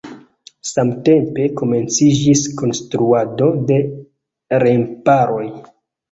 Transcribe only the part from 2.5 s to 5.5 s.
konstruado de remparoj.